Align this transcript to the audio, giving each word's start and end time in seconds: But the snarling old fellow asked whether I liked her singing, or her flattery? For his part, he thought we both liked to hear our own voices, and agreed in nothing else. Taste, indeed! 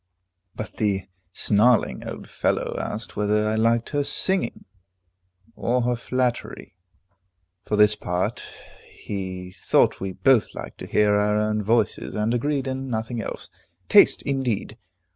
But 0.55 0.77
the 0.77 1.03
snarling 1.31 2.07
old 2.07 2.27
fellow 2.27 2.75
asked 2.79 3.15
whether 3.15 3.47
I 3.47 3.53
liked 3.53 3.89
her 3.89 4.03
singing, 4.03 4.65
or 5.55 5.83
her 5.83 5.95
flattery? 5.95 6.75
For 7.65 7.77
his 7.79 7.95
part, 7.95 8.41
he 8.89 9.51
thought 9.51 9.99
we 9.99 10.13
both 10.13 10.55
liked 10.55 10.79
to 10.79 10.87
hear 10.87 11.13
our 11.17 11.37
own 11.37 11.61
voices, 11.61 12.15
and 12.15 12.33
agreed 12.33 12.65
in 12.65 12.89
nothing 12.89 13.21
else. 13.21 13.51
Taste, 13.89 14.23
indeed! 14.23 14.75